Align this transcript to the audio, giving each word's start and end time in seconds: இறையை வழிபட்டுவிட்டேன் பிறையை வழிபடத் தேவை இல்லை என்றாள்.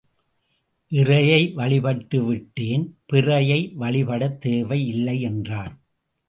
இறையை 0.91 1.53
வழிபட்டுவிட்டேன் 1.55 2.85
பிறையை 3.13 3.59
வழிபடத் 3.79 4.37
தேவை 4.37 4.87
இல்லை 4.87 5.21
என்றாள். 5.21 5.73